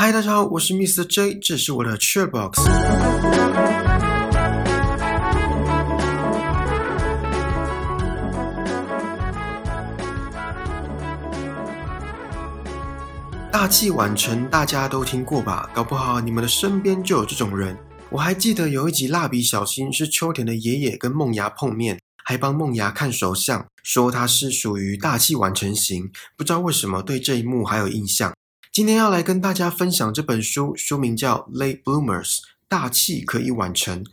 [0.00, 1.02] 嗨，大家好，我是 Mr.
[1.02, 2.62] J，这是我的 c h e r Box。
[13.50, 15.68] 大器晚成，大家都听过吧？
[15.74, 17.76] 搞不好你们的身边就有这种人。
[18.08, 26.08] 我还记得有一集《蜡笔小新》是秋田的爷爷跟梦牙碰面，还帮梦牙看手相，说他是属于大器晚成型。
[26.36, 28.32] 不知道为什么对这一幕还有印象。
[28.78, 32.36] 今天要来跟大家分享这本书，书名叫《Late Bloomers》，
[32.68, 34.06] 大器可以晚成。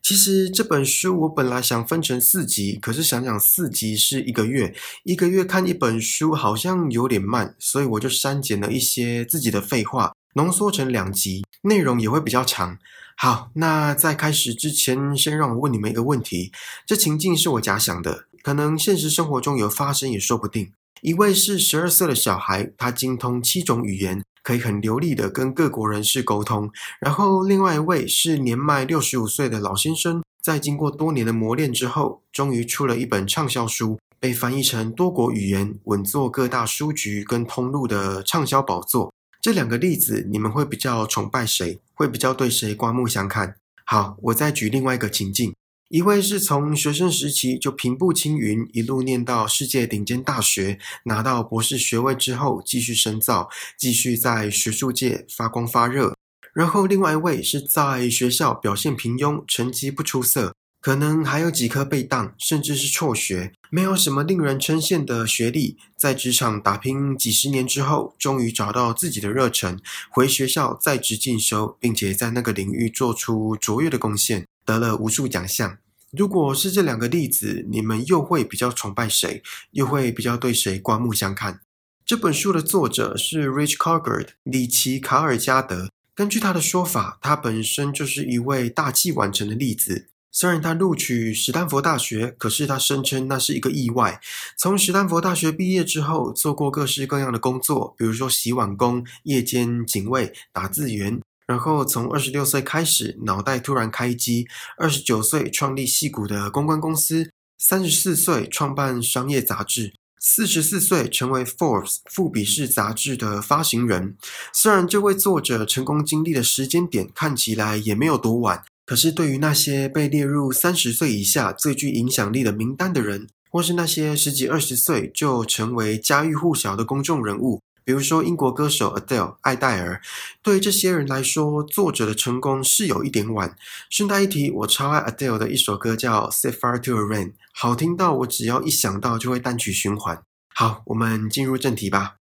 [0.00, 12.78] 其实这本书我本来想分成四集，可是想想四集是一个月，一个月看一本书好像有点慢，所以我就删减了一些自己的废话，浓缩成两集，内容也会比较长。
[13.16, 16.52] 好，那在开始之前，先让我问你们一个问题：
[16.86, 20.72] 这情境是我假想的，可能现实生活中有发生也说不定。
[21.02, 26.70] 一位是十二岁的小孩，他精通七种语言，可以很流利的跟各国人士沟通。
[27.00, 39.12] 然后，另外一位是年迈六十五岁的老先生，在经过多年的磨练之后，终于出了一本畅销书，被翻译成多国语言，稳坐各大书局跟通路的畅销宝座。
[39.40, 41.80] 这两个例子，你们会比较崇拜谁？
[41.94, 43.56] 会比较对谁刮目相看？
[43.84, 45.52] 好，我再举另外一个情境。
[45.92, 56.16] 一位是从学生时期就平步青云，一路念到世界顶尖大学，拿到博士学位之后继续深造，继续在学术界发光发热。
[56.54, 69.78] 然后另外一位是在学校表现平庸，成绩不出色，可能还有几科被当，甚至是辍学，没有什么令人称羡的学历，在职场打拼几十年之后，终于找到自己的热忱，
[70.08, 75.78] 回学校在职进修，并且在那个领域做出卓越的贡献，得了无数奖项。
[76.10, 79.42] 如果是这两个例子，你们又会比较崇拜谁？
[79.70, 81.60] 又会比较对谁刮目相看？
[82.04, 85.88] 这本书的作者是 Rich Cargard 里奇卡尔加德。
[86.14, 90.08] 根据他的说法，他本身就是一位大器晚成的例子。
[90.30, 94.20] 虽然他录取史丹佛大学，可是他声称那是一个意外。
[94.58, 101.20] 从史丹佛大学毕业之后，做过各式各样的工作，比如说洗碗工、夜间警卫、打字员。
[101.52, 104.46] 然后从二十六岁开始，脑袋突然开机。
[104.78, 114.16] 二十九岁创立戏骨的公关公司，三十四岁创办商业杂志，四十四岁成为 Forbes 富比士杂志的发行人。
[114.54, 127.60] 虽然这位作者成功经历的时间点看起来也没有多晚，可是对于那些被列入三十岁以下最具影响力的名单的人，或是那些十几二十岁就成为家喻户晓的公众人物。
[127.84, 130.00] 比如说，英国歌手 Adele 艾黛尔，
[130.42, 133.56] 对于这些人来说，作者的成功是有一点晚。
[133.90, 140.22] 顺带一提，我超爱 Adele 的一首歌叫《Set Fire to a Rain》，好听到我只要一想到就会单曲循环。
[140.54, 142.21] 好，我们进入正题吧。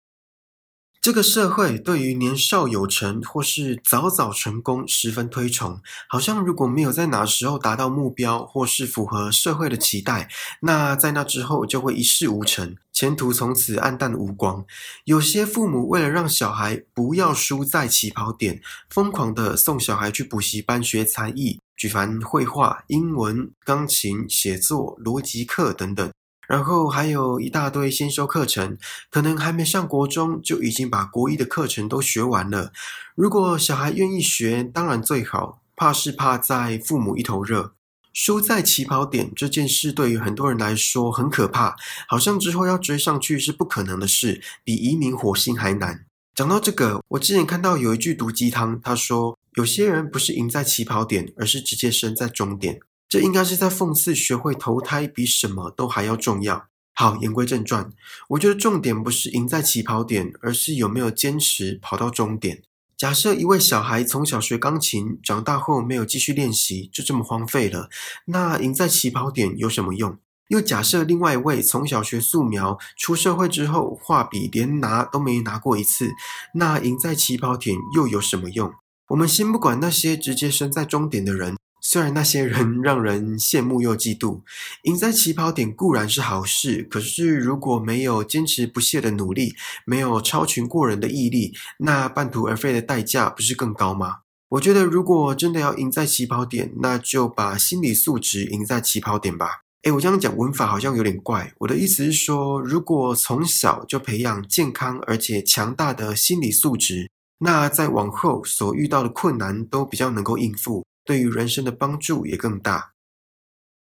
[1.03, 10.29] 这个社会对于年少有成或是早早成功十分推崇，好像如果没有在哪时候达到目标或是符合社会的期待，
[10.61, 14.63] 那在那之后就会一事无成，前途从此暗淡无光。
[15.03, 26.09] 有些父母为了让小孩不要输在起跑点，疯狂的送小孩去补习班学才艺，举凡绘画、英文、钢琴、写作、逻辑课等等。
[26.53, 28.77] 然后还有一大堆先修课程，
[29.09, 32.71] 可能还没上国中就已经把国一的课程都学完了。
[33.15, 35.61] 如果小孩愿意学，当然最好。
[35.75, 37.73] 怕是怕在父母一头热，
[38.13, 41.75] 输在起跑点这件事对于很多人来说很可怕，
[42.07, 46.05] 好像之后要追上去是不可能的事，比移民火星还难。
[46.35, 52.79] 讲到这个，我之前看到有一句毒鸡汤，他说有些人不是赢在起跑点，而是直接生在终点。
[53.13, 56.65] 这应该是在讽刺学会投胎比什么都还要重要。
[56.95, 57.91] 好，言归正传，
[58.29, 62.63] 我觉得重点不是赢在起跑点，而是有没有坚持跑到终点。
[62.97, 67.87] 假设一位小孩从小学钢琴，长大后没有继续练习，就这么荒废了，
[68.25, 70.17] 那赢在起跑点有什么用？
[70.47, 76.09] 又假设另外一位从小学素描，出社会之后画笔连拿都没拿过一次，
[76.55, 78.73] 那赢在起跑点又有什么用？
[79.09, 81.55] 我们先不管那些直接生在终点的人。
[81.85, 84.41] 虽然那些人 让人羡慕又嫉妒，
[84.83, 89.53] 赢在起跑点固然是好事，可是如果没有坚持不懈的努力，
[89.85, 94.19] 没有超群过人的毅力，那半途而废的代价不是更高吗？
[94.49, 99.63] 我觉得，如果真的要赢在起跑点，那就把心理素质赢在起跑点吧。
[99.81, 101.51] 诶，我这样讲文法好像有点怪。
[101.57, 107.09] 我的意思是说，如果从小就培养健康而且强大的心理素质，
[107.39, 110.85] 那在往后所遇到的困难都比较能够应付。
[111.03, 112.92] 对于人生的帮助也更大。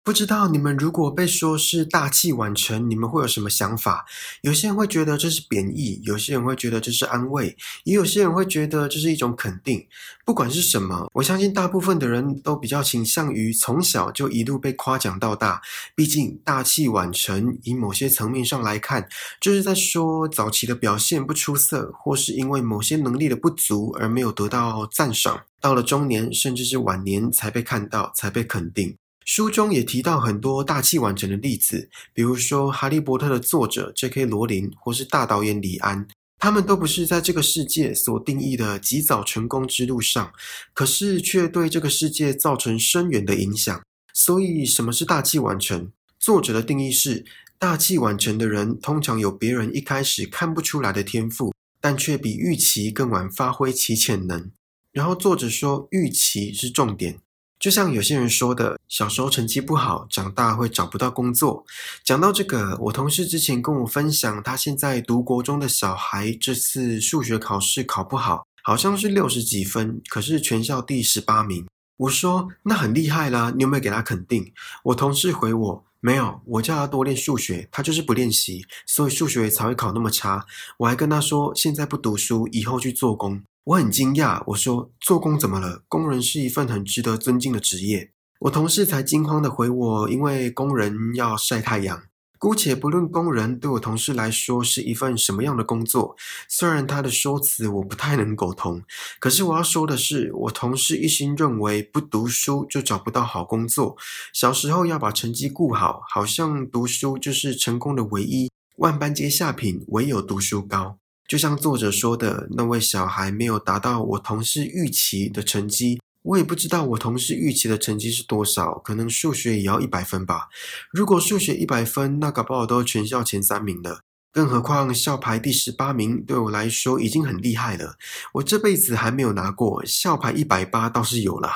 [0.08, 4.06] 不知道你们如果被说是大器晚成，你们会有什么想法？
[4.40, 9.86] 有些人会觉得这是贬义，有些人会觉得这是安慰，也有些人会觉得这是一种肯定。
[10.24, 15.60] 不管是什么，我相信大部分的人都比较倾向于从小就一路被夸奖到大。
[15.94, 19.06] 毕竟大器晚成，以某些层面上来看，
[19.42, 28.96] 就是在说早期的表现不出色，或是因为某些能力的不足而没有得到赞赏，到了中年甚至是晚年才被看到，才被肯定。
[29.28, 34.24] 书中也提到很多大器晚成的例子，比如说《哈利波特》的作者 J.K.
[34.24, 36.08] 罗琳，或是大导演李安，
[36.38, 40.32] 他们都不是在这个世界所定义的极早成功之路上，
[40.72, 43.78] 可是却对这个世界造成深远的影响。
[44.14, 45.92] 所以，什么是大器晚成？
[46.18, 47.26] 作者的定义是：
[47.58, 51.52] 大器晚成的人通常有别人一开始看不出来的天赋，
[51.82, 54.50] 但却比预期更晚发挥其潜能。
[54.90, 57.20] 然后，作者说，预期是重点。
[57.58, 61.64] 就像有些人说的，小时候成绩不好，长大会找不到工作。
[62.04, 71.66] 讲到这个，我同事之前跟我分享，他现在读国中的小孩这次数学考试考不好，好像是六十几分，可是全校第十八名。
[71.96, 74.52] 我说那很厉害啦，你有没有给他肯定？
[74.84, 80.46] 我同事回我没有，我叫他多练数学，他就是不练习，所以数学才会考那么差。
[80.76, 83.42] 我还跟他说，现在不读书，以后去做工。
[83.68, 85.82] 我很惊讶，我说：“做工怎么了？
[85.88, 92.04] 工人是一份很值得尊敬的职业。”我同事才惊慌的回我：“因为工人要晒太阳。”
[92.40, 96.16] 姑且不论工人对我同事来说是一份什么样的工作，
[96.48, 98.82] 虽然他的说辞我不太能苟同，
[99.20, 103.98] 可是我要说的是，我同事一心认为不读书就找不到好工作，
[104.32, 110.96] 小时候要把成绩顾好，好像读书就是成功的唯一，万般皆下品，唯有读书高。
[111.28, 120.48] 就像作者说的，那位小孩没有达到我同事预期的成绩，我也不知道我同事预期的成绩是多少，可能数学也要一百分吧。
[120.90, 124.00] 如果数学一百分，那搞不好都全校前三名的。
[124.38, 127.96] 更何况校排第十八名，对我来说已经很厉害了。
[128.34, 131.52] 我这辈子还没有拿过校排一百八，倒是有啦。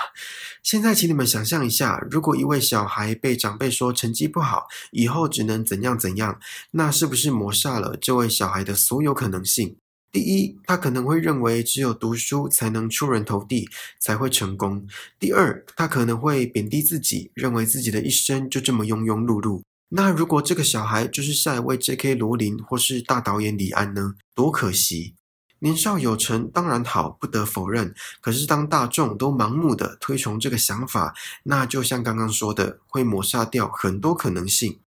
[0.65, 6.41] 现在，请你们想象一下，如果一位小孩被长辈说成绩不好，以后只能怎样怎样，
[6.73, 9.77] 那是不是抹杀了这位小孩的所有可能性？
[10.11, 13.69] 第一，他可能会认为只有读书才能出人头地，
[14.01, 14.81] 才会成功；
[15.21, 19.63] 第二，他可能会贬低自己，认为自己的一生就这么庸庸碌碌。
[19.95, 22.15] 那如果这个小孩就是下一位 J.K.
[22.15, 24.15] 罗琳或是大导演李安呢？
[24.35, 25.15] 多可惜！
[25.59, 27.95] 年少有成当然好，不得否认。
[28.23, 34.81] 可是当大众都盲目的推崇这个想法，那就像刚刚说的，会抹杀掉很多可能性。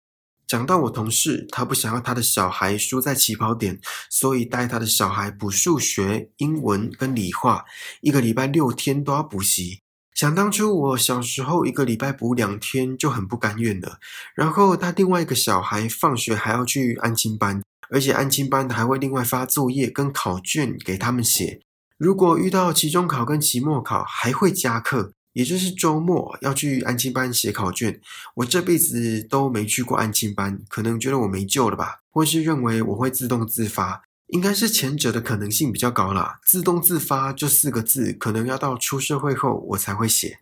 [0.46, 3.78] 讲到我同事，他不想要他的小孩输在起跑点，
[4.08, 7.66] 所以带他的小孩补数学、英文跟理化，
[8.00, 9.82] 一个礼拜六天都要补习。
[10.14, 13.98] 想当初，我小时候一个礼拜补两天就很不甘愿了。
[14.36, 21.60] 然后他另外一个小孩放学还要去安亲班，而且安亲班还会另外发作业跟考卷给他们写。
[21.98, 28.00] 如果遇到期中考跟期末考，还会加课，也就是周末要去安亲班写考卷。
[28.36, 34.02] 我这辈子都没去过安亲班，可能觉得我没救了吧，或是认为我会自动自发。
[34.28, 36.40] 应该是前者的可能性比较高啦。
[36.44, 40.40] 自动自发这四个字，可能要到出社会后我才会写。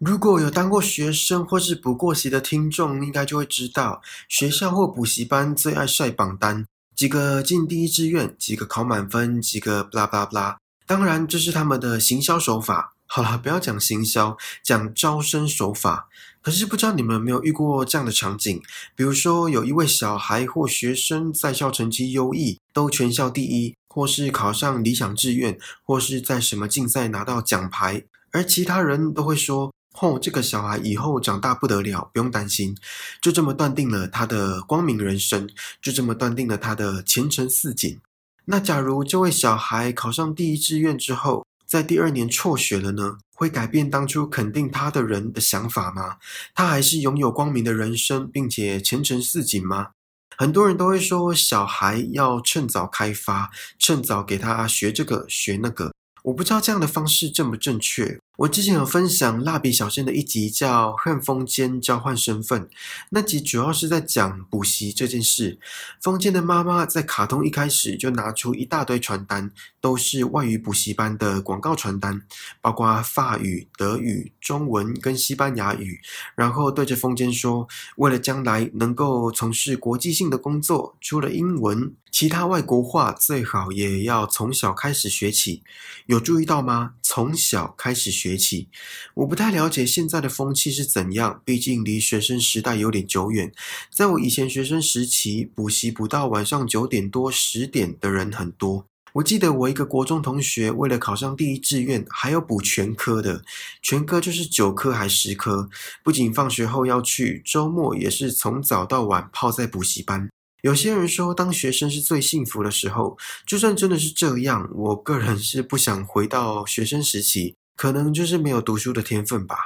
[0.00, 6.66] 如果有当过学生或是补过习的听众，应该就会知道，学校或补习班最爱晒榜单，
[6.96, 10.56] 几个进第一志愿，几个考满分，几个 blah blah blah。
[10.86, 12.94] 当然，这是他们的行销手法。
[13.06, 16.08] 好了，不要讲行销，讲招生手法。
[16.42, 18.60] 可是不知道你们有没有遇过这样的场景？
[18.96, 32.76] 比如说，有一位小孩或学生在校成绩优异，都全校第一，或是考上理想志愿，或是在什么竞赛拿到奖牌，而其他人都会说：“哦，这个小孩以后长大不得了，不用担心。”
[33.22, 35.48] 就这么断定了他的光明人生，
[35.80, 38.00] 就这么断定了他的前程似锦。
[38.46, 43.18] 那假如这位小孩考上第一志愿之后，在第二年辍学了呢？
[43.42, 46.18] 会改变当初肯定他的人的想法吗？
[46.54, 49.88] 他还是拥有光明的人生，并且前程似锦吗？
[50.36, 55.91] 很多人都会说，小孩要趁早开发，趁早给他学这个学那个。
[56.22, 58.20] 我不知道这样的方式正不正确。
[58.38, 62.62] 我之前有分享蜡笔小新的一集叫《和风间交换身份》，
[63.10, 65.58] 那集主要是在讲补习这件事。
[66.00, 69.50] 风间的妈妈在卡通一开始就拿出一大堆传单，
[69.80, 72.22] 都是外语补习班的广告传单，
[72.60, 76.00] 包括法语、德语、中文跟西班牙语，
[76.34, 85.62] 然后对着风间说：“为了将来能够从事国际性的工作，除了英文，其他外国话最好也要从小开始学起，
[86.04, 86.92] 有注意到吗？
[87.02, 88.68] 从小开始学起。
[89.14, 93.50] 我不太了解现在的风气是怎样，毕竟离学生时代有点久远。
[93.90, 98.84] 在我以前学生时期，补习补到晚上九点多、十点的人很多。
[99.14, 103.42] 我记得我一个国中同学，为了考上第一志愿，还要补全科的，
[103.80, 105.68] 全科就是九科还十科。
[106.02, 110.28] 不仅放学后要去，周末也是从早到晚泡在补习班。
[110.62, 113.18] 有些人说，当学生是最幸福的时候。
[113.44, 119.56] 就算真的是这样，我个人是不想回到学生时期，可能就是没有读书的天分吧。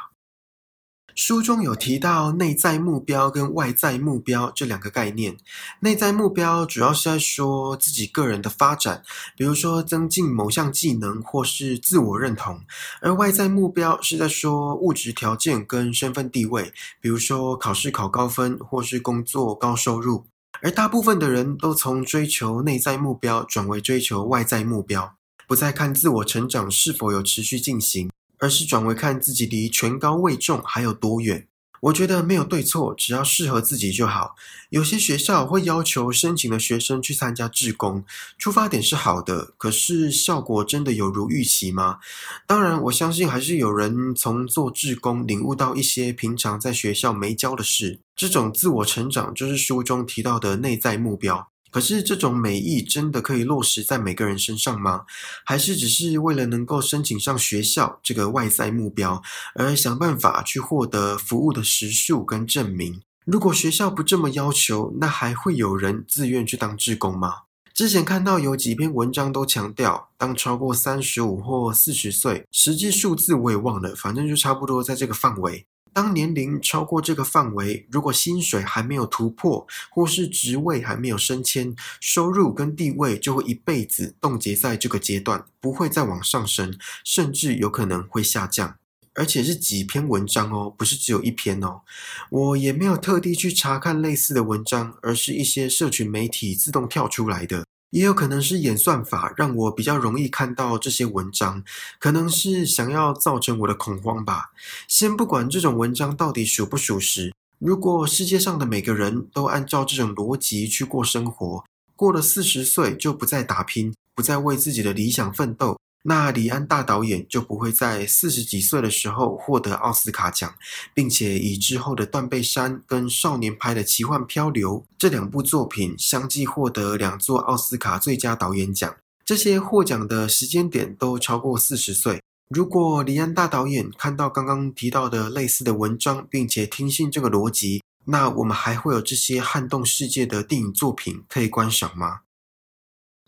[1.15, 5.37] 书中有提到内在目标跟外在目标这两个概念。
[5.81, 9.03] 内在目标主要是在说自己个人的发展，
[9.37, 12.61] 比如说增进某项技能或是自我认同；
[13.03, 16.73] 而外在目标是在说物质条件跟身份地位，
[17.03, 20.25] 比如说考试考高分或是工作高收入。
[20.62, 31.46] 而大部分的人都从追求内在目标转为追求外在目标，不再看自我成长是否有持续进行，而是转为看自己离权高位重还有多远。
[31.87, 34.35] 我觉得没有对错，只要适合自己就好。
[34.71, 38.05] 有些学校会要求申请的学生去参加志工，
[38.38, 41.99] 出发点是好的，可是效果真的有如预期吗？
[42.47, 48.00] 当然，我相信还是有人从做志工领悟到一些平常在学校没教的事。
[48.16, 51.52] 这种自我成长就是书中提到的内在目标。
[51.76, 55.04] 可是，这种美意真的可以落实在每个人身上吗？
[55.45, 59.23] 还是只是为了能够申请上学校这个外在目标，
[59.54, 63.02] 而想办法去获得服务的时数跟证明？
[63.26, 67.42] 如果学校不这么要求，那还会有人自愿去当志工吗？
[67.75, 75.66] 之前看到有几篇文章都强调，当超过三十五或四十岁，实际数字我也忘了，反正就差不多在这个范围。
[75.97, 88.76] 当年龄超过这个范围，如果薪水还没有突破，或是职位还没有升迁，收入跟地位就会一辈子冻结在这个阶段，不会再往上升，甚至有可能会下降。
[89.15, 91.81] 而且是几篇文章哦，不是只有一篇哦。
[92.29, 97.65] 我也没有特地去查看类似的文章，而是一些社群媒体自动跳出来的。
[97.90, 101.62] 也有可能是演算法让我比较容易看到这些文章，
[101.99, 104.50] 可能是想要造成我的恐慌吧。
[104.88, 111.64] 先不管这种文章到底属不属实，如果世界上的每个人都按照这种逻辑去过生活，
[111.95, 115.78] 过了四十岁就不再打拼，不再为自己的理想奋斗。
[116.03, 120.55] 那李安大导演就不会在四十几岁的时候获得奥斯卡奖，
[120.95, 128.95] 并且以之后的《断背山》跟少年拍的《奇幻漂流》这两部作品相继获得两座奥斯卡最佳导演奖。
[129.25, 132.23] 这些获奖的时间点都超过四十岁。
[132.49, 142.21] 如果李安大导演看到刚刚提到的类似的文章，并且听信这个逻辑，那我们还会有这些撼动世界的电影作品可以观赏吗？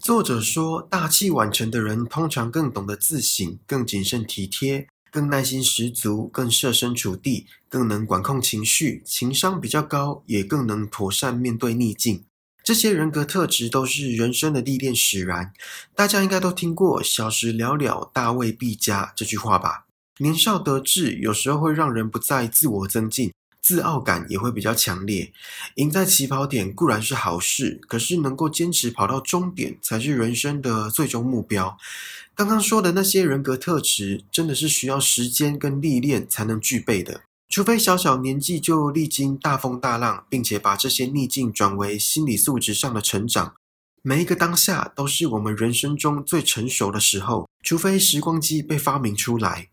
[0.03, 12.25] 作者说，大器晚成的人通常更懂得自省，更谨慎体贴，更耐心十足，更设身处地，更能管控情绪，情商比较高，也更能妥善面对逆境。
[12.63, 15.53] 这些人格特质都是人生的历练使然。
[15.95, 19.87] 大家应该都听过“小时了了，大未必佳”这句话吧？
[20.19, 23.33] 年少得志，有时候会让人不再自我增进。
[23.69, 25.31] 自傲感也会比较强烈，
[25.75, 31.77] 赢在起跑点固然是好事，可是能够坚持跑到终点才是人生的最终目标。
[32.35, 37.21] 刚刚说的那些人格特质，真的是需要时间跟历练才能具备的。
[37.51, 43.53] 除非小小年纪就历经大风大浪，并且把这些逆境转为心理素质上的成长。
[44.01, 49.69] 每一个当下都是我们人生中最成熟的时候，除非时光机被发明出来。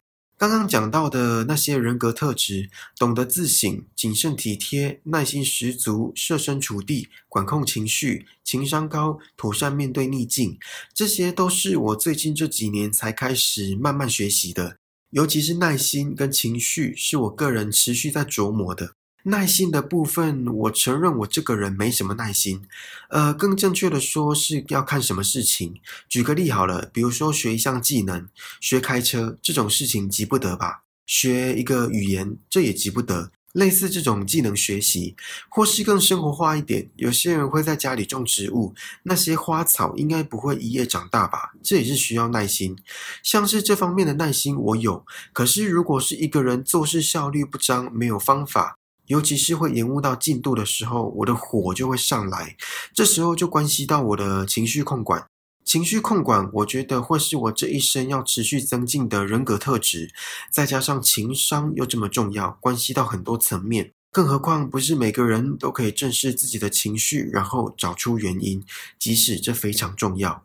[0.48, 10.60] 刚刚讲到的那些人格特质，懂得自省、谨慎体贴、耐心十足、设身处地、管控情绪、情商高、妥善面对逆境，
[10.94, 14.78] 这些都是我最近这几年才开始慢慢学习的。
[15.10, 18.92] 尤其是耐心跟情绪，是我个人持续在琢磨的。
[19.28, 22.62] 耐心的部分，我承认我这个人没什么耐心。
[23.10, 25.74] 呃，更正确的说是要看什么事情。
[26.08, 28.28] 举个例好了，比如说学一项技能，
[28.62, 30.84] 学开车这种事情急不得吧？
[31.08, 33.32] 学一个语言，这也急不得。
[33.54, 35.16] 类似这种技能学习，
[35.50, 41.54] 或是更生活化一点，有些人会在家里种植物，那些花草应该不会一夜长大吧？
[41.64, 42.78] 这也是需要耐心。
[43.24, 48.78] 像是这方面的耐心我有，可是如果是一个人做事效率不彰，没有方法。
[49.08, 52.56] 尤其是会延误到进度的时候，我的火就会上来，
[52.94, 55.26] 这时候就关系到我的情绪控管。
[55.64, 60.12] 情绪控管，我觉得会是我这一生要持续增进的人格特质。
[60.52, 68.64] 再加上情商又这么重要，关系到很多层面，更何况不是每个人都可以正视自己的情绪，然后找出原因，
[69.00, 70.44] 即使这非常重要。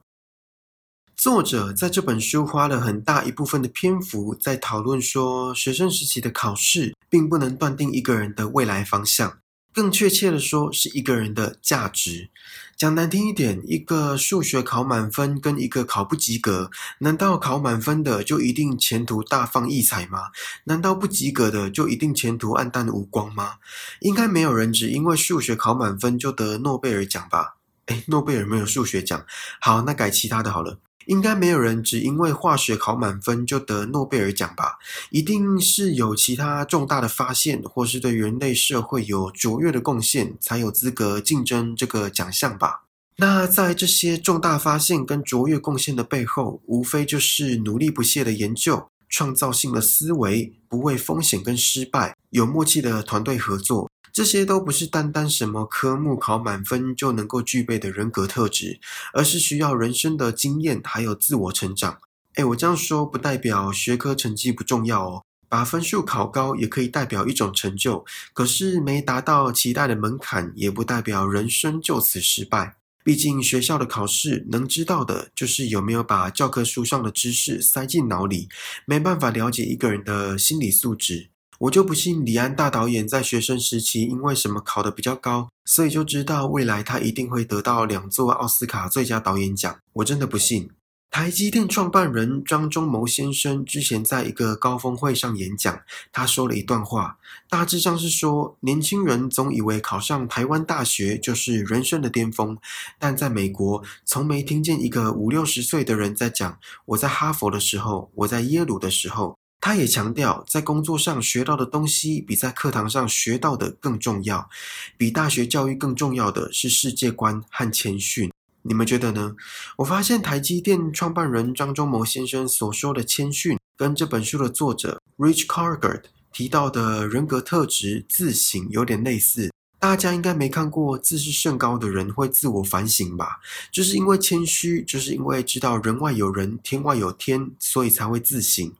[1.20, 9.36] 作者在这本书花了很大一部分的篇幅在讨论说，学生时期的考试并不能断定一个人的未来方向，
[9.74, 12.30] 更确切的说，是一个人的价值。
[12.74, 20.28] 讲难听一点，一个数学考满分跟一个考不及格，难道考满分的就一定前途大放异彩吗？
[20.64, 23.56] 难道不及格的就一定前途黯淡无光吗？
[24.00, 27.56] 应该没有人只因为数学考满分就得诺贝尔奖吧？
[27.88, 29.26] 诶诺贝尔没有数学奖，
[29.60, 30.78] 好，那改其他的好了。
[31.06, 34.78] 应该没有人只因为化学考满分就得诺贝尔奖吧？
[35.10, 42.82] 一定是有其他重大的发现，或是对人类社会有卓越的贡献，才有资格竞争这个奖项吧？
[43.16, 53.90] 那在这些重大发现跟卓越贡献的背后，无非就是努力不懈的研究、创造性的思维、不畏风险跟失败、有默契的团队合作。
[54.12, 58.80] 这些都不是单单什么科目考满分就能够具备的人格特质，
[59.12, 62.00] 而是需要人生的经验还有自我成长。
[62.34, 68.04] 哎，我这样说不代表学科成绩不重要哦，把分数考高也可以代表一种成就。
[68.32, 72.79] 可是没达到期待的门槛，也不代表人生就此失败。
[73.02, 78.48] 毕竟学校的考试能知道的就是有没有把教科书上的知识塞进脑里，
[78.86, 81.30] 没办法了解一个人的心理素质。
[81.60, 89.78] 我就不信李安大导演在学生时期因为什么考得比较高，所以就知道未来他一定会得到两座奥斯卡最佳导演奖。
[89.92, 90.70] 我真的不信。
[91.10, 102.56] 台积电创办人张忠谋先生之前在一个高峰会上演讲，他说了一段话，大致上是说：年轻人总以为考上台湾大学就是人生的巅峰，
[102.96, 109.36] 但在美国从没听见一个五六十岁的人在讲我在哈佛的时候，我在耶鲁的时候。
[109.62, 114.48] 他也强调，在工作上学到的东西比在课堂上学到的更重要，
[114.96, 118.32] 比大学教育更重要的是世界观和谦逊。
[118.62, 119.34] 你们觉得呢？
[119.78, 126.02] 我发现台积电创办人张忠谋先生所说的谦逊，跟这本书的作者 Rich Cargard
[126.32, 129.50] 提到的人格特质自省有点类似。
[129.78, 133.40] 大家应该没看过自视甚高的人会自我反省吧？
[133.72, 138.70] 就是因为谦虚，就是因为知道人外有人，天外有天，所以才会自省。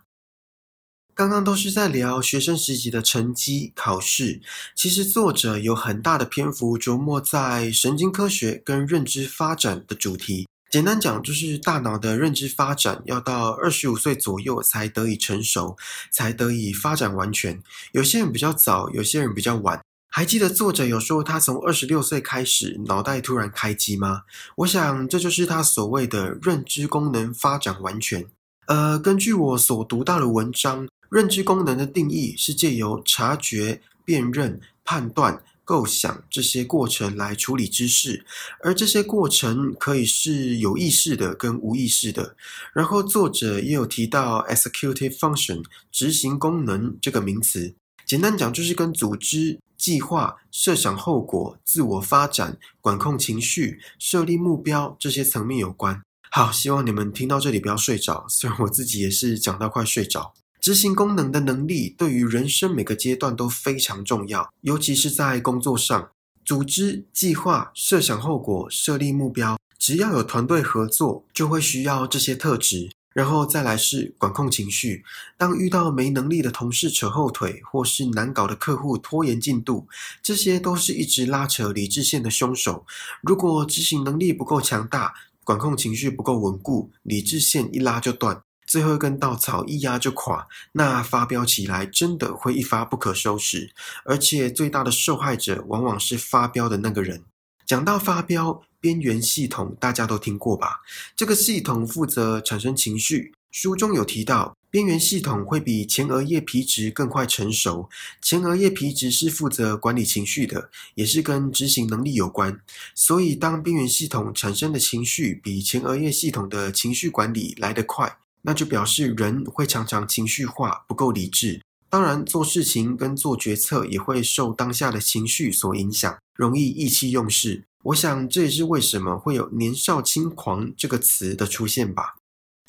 [1.21, 4.41] 刚刚都是在聊学生时期的成绩考试，
[4.75, 10.49] 其实作者有很大的篇幅琢磨在神经科学跟认知发展的主题。
[10.71, 15.77] 简单讲，就是大脑的认知发展要到二十五岁左右才得以成熟，
[16.11, 17.63] 才得以发展完全。
[17.93, 19.79] 有些人比较早，有些人比较晚。
[20.09, 24.23] 还记得作者有说他从二十六岁开始脑袋突然开机吗？
[24.57, 28.25] 我想这就是他所谓的认知功能发展完全。
[28.69, 30.89] 呃，根据我所读到的文章。
[31.11, 38.25] 认知功能的定义是借由察觉、辨认、判断、构想这些过程来处理知识，
[38.63, 42.37] 而这些过程可以是有意识的跟无意识的。
[42.73, 47.75] 然后作者也有提到 executive function 执行功能这个名词，
[48.07, 56.01] 简单讲就是跟组织、计划、设想后果、自我发展、管控情绪、设立目标这些层面有关。
[56.31, 60.35] 好，希望你们听到这里不要睡着，虽然我自己也是讲到快睡着。
[60.61, 66.11] 执行功能的能力对于人生每个阶段都非常重要，尤其是在工作上，
[66.45, 72.91] 组织、计划、设想后果、设立目标，只要有团队合作，就会需要这些特质。
[73.13, 75.03] 然后再来是管控情绪，
[75.37, 79.89] 当遇到没能力的同事扯后腿，或是难搞的客户拖延进度，
[80.23, 82.87] 这些都是一直拉扯理智线的凶手。
[83.23, 88.43] 如果执行能力不够强大，管控情绪不够稳固，理智线一拉就断。
[88.71, 93.73] 最后一根稻草一压就垮，那发飙起来真的会一发不可收拾，
[94.05, 97.25] 而且最大的受害者往往是发飙的那个人。
[97.67, 100.83] 讲到发飙，边缘系统大家都听过吧？
[101.17, 103.33] 这个系统负责产生情绪。
[103.51, 107.91] 书中有提到，边缘系统会比前额叶皮质更快成熟。
[108.23, 112.61] 前额叶皮质是负责管理情绪的，也是跟执行能力有关。
[112.95, 118.19] 所以，当边缘系统产生的情绪比前额叶系统的情绪管理来得快。
[118.43, 121.61] 那就表示人会常常情绪化，不够理智。
[121.89, 127.65] 当然，做事情跟做决策也会受当下的情绪所影响，容易意气用事。
[127.85, 132.15] 我想这也是为什么会有“年少轻狂”这个词的出现吧。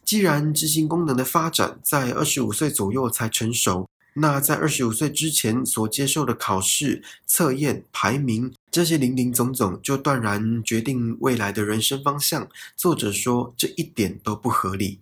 [0.03, 12.49] 既然执行功能的发展在二十五岁左右才成熟，那在二十五岁之前所接受的考试、测验、排名这些零零总总，就断然决定未来的人生方向。
[12.75, 14.99] 作者说，这一点都不合理。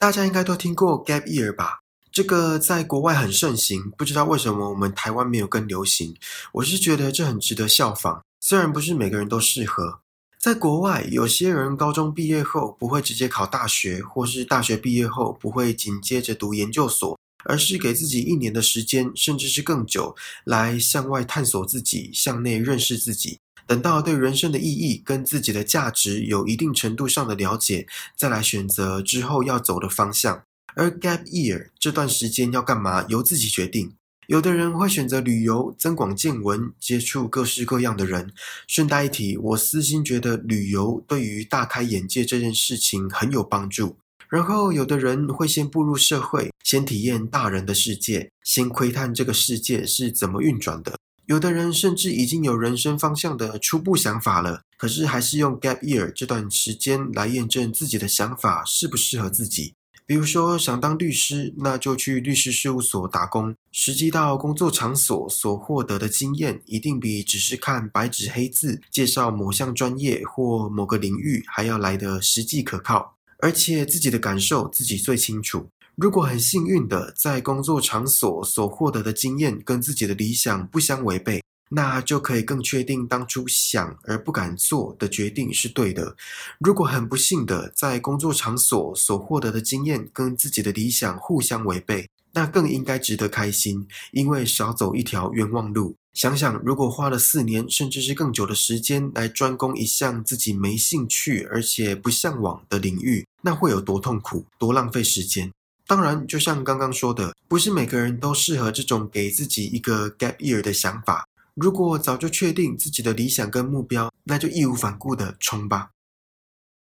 [0.00, 1.80] 大家应该都听过 gap year 吧？
[2.10, 6.16] 这个在国外很盛行，不知道为什么我们台湾没有更流行。
[6.52, 10.00] 我是觉得这很值得效仿，虽然不是每个人都适合。
[10.38, 23.36] 在国外，有些人高中毕业后不会直接考大学，或是大学毕业后不会紧接着读研究所，而是给自己一年的时间，甚至是更久，来向外探索自己，向内认识自己。
[23.70, 30.42] 等到对人生的意义跟自己的价值有一定程度上的了解，再来选择之后要走的方向。
[30.74, 33.92] 而 gap year 这段时间要干嘛，由自己决定。
[34.26, 38.32] 有的人会选择旅游，增广见闻，接触各式各样的人。
[38.66, 43.96] 顺带一提，我私心觉得旅游对于大开眼界这件事情很有帮助。
[44.28, 50.98] 然后，有的人会先步入社会，先体验大人的世界，先窥探这个世界是怎么运转的。
[51.30, 59.74] 有的人甚至已经有人生方向的初步想法了，可是还是用 gap year 这段时间来验证自己的想法适不适合自己。
[60.04, 73.14] 比如说想当律师，那就去律师事务所打工，实际到工作场所所获得的经验，一定比只是看白纸黑字介绍某项专业或某个领域还要来的实际可靠。
[73.38, 75.68] 而且自己的感受自己最清楚。
[76.00, 86.16] 如果很幸运的在工作场所所获得的经验跟自己的理想不相违背，那就可以更确定当初想而不敢做的决定是对的。
[86.60, 95.94] 如果很不幸的在工作场所所获得的经验跟自己的理想互相违背，那更应该值得开心，因为少走一条冤枉路。
[96.14, 105.52] 想想如果花了四年甚至是更久的时间来专攻一项自己没兴趣而且不向往的领域，那会有多痛苦，多浪费时间。
[105.90, 111.26] 当然，就像刚刚说的，不是每个人都适合这种给自己一个 gap year 的想法。
[111.54, 115.90] 如果早就确定自己的理想跟目标，那就义无反顾的冲吧。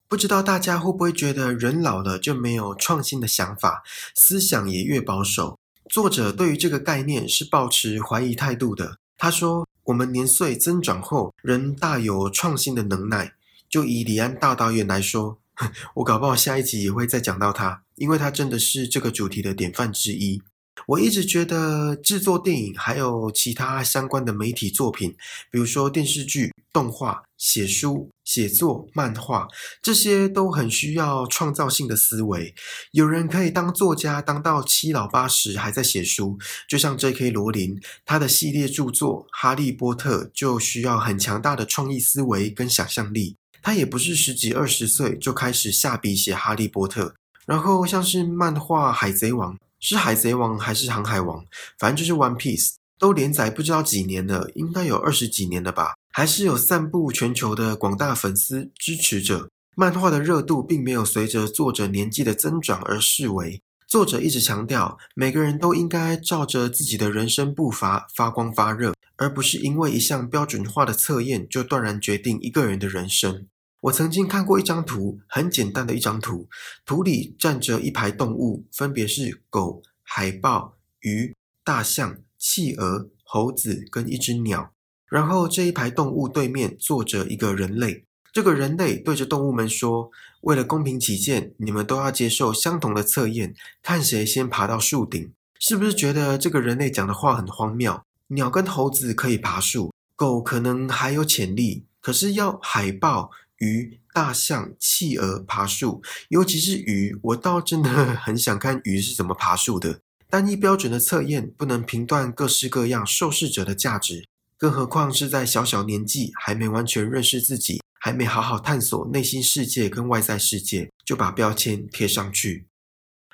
[0.07, 3.83] 不知道大家会不会觉得人老了就没有创新的想法，
[4.15, 5.59] 思想也越保守？
[5.89, 8.99] 作者对于这个概念是抱持怀疑态度的。
[9.17, 13.33] 他说：“我们年岁增长后，人大有创新的能耐。
[13.67, 15.39] 就以李安大导演来说。
[15.97, 20.43] ”我搞不好下一集也会再讲到他，因为他真的是这个主题的典范之一。
[20.87, 25.15] 我一直觉得制作电影还有其他相关的媒体作品，
[25.51, 29.47] 比如说电视剧、动画、写书、写作、漫画，
[29.83, 32.55] 这些都很需要创造性的思维。
[32.93, 37.31] 有人可以当作家当到七老八十还在写书，就像 J.K.
[37.31, 43.37] 罗琳，他的系列著作《哈利波特》就需要很强大的创意思维跟想象力。
[43.63, 47.09] 他也不是十几二十岁就开始下笔写《哈利波特》，
[47.51, 51.41] 然后像是漫画《海贼王》，是《海贼王》还是《航海王》？
[51.81, 55.95] 反正就是《One Piece》，都连载不知道几年了，应该有二十几年了吧？
[56.13, 59.49] 还是有散布全球的广大粉丝支持着。
[59.75, 63.61] 漫画的热度并没有随着作者年纪的增长而式微。
[63.89, 73.47] 作者一直强调，每个人都应该照着自己的人生步伐发光发热，而不是因为一项标准化的测验就断然决定一个人的人生。
[73.83, 76.49] 我曾经看过一张图，很简单的一张图，
[76.85, 84.73] 图里站着一排动物，分别是狗、海豹、鱼、大象、企鹅、猴子跟一只鸟。
[85.09, 88.05] 然后这一排动物对面坐着一个人类。
[88.33, 90.11] 这个人类对着动物们说
[90.43, 98.03] ：“为了公平起见，你们都要接受相同的测验，看谁先爬到树顶。”是不是觉得这个人类讲的话很荒谬？
[98.29, 110.01] 鸟跟猴子可以爬树，狗可能还有潜力，可是要海豹、鱼、大象、企鹅爬树，尤其是鱼，我倒真的很想看鱼是怎么爬树的。
[110.29, 114.27] 单一标准的测验不能评断各式各样受试者的价值，
[114.59, 117.81] 更何况是在小小年纪还没完全认识自己。
[118.03, 122.67] 还没好好探索内心世界跟外在世界，就把标签贴上去。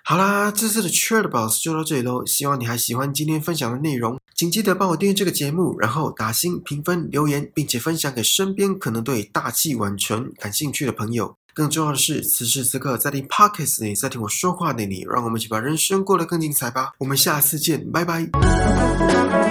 [0.02, 2.26] 好啦，这次的 c h a r t Boss 就到这里喽。
[2.26, 11.34] 希望你还喜欢今天分享的内容，请记得帮我订阅这个节目，然后打星评分留言，并且分享给身边可能对大器晚成感兴趣的朋友。
[11.54, 16.92] 更重要的是，此时此刻在听 Podcast 你在听我说话的你，让我们一起把人生过得更精彩吧。
[16.98, 19.45] 我们下次见，拜拜。